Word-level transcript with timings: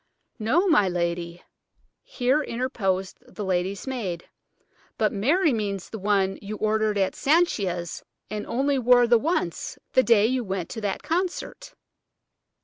"No, 0.39 0.67
my 0.67 0.89
lady," 0.89 1.43
here 2.01 2.41
interposed 2.41 3.19
the 3.21 3.45
lady's 3.45 3.85
maid; 3.85 4.27
"but 4.97 5.13
Mary 5.13 5.53
means 5.53 5.91
the 5.91 5.99
one 5.99 6.39
you 6.41 6.57
ordered 6.57 6.97
at 6.97 7.13
Sanchia's 7.13 8.01
and 8.27 8.47
only 8.47 8.79
wore 8.79 9.05
the 9.05 9.19
once–the 9.19 10.01
day 10.01 10.25
you 10.25 10.43
went 10.43 10.69
to 10.69 10.81
that 10.81 11.03
concert." 11.03 11.75